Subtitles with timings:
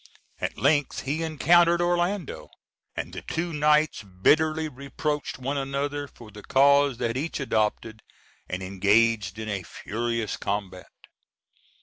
[0.39, 2.49] At length he encountered Orlando,
[2.95, 8.01] and the two knights bitterly reproached one another for the cause they had each adopted,
[8.49, 10.89] and engaged in a furious combat.